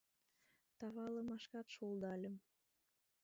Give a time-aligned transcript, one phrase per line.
[0.79, 2.35] Тавалымашкат шулдальым.